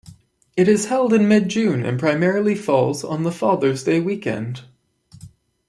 It 0.57 0.67
is 0.67 0.87
held 0.87 1.13
in 1.13 1.27
mid-June 1.27 1.85
and 1.85 1.99
primarily 1.99 2.55
falls 2.55 3.03
on 3.03 3.21
the 3.21 3.31
Father's 3.31 3.83
Day 3.83 3.99
weekend. 3.99 4.61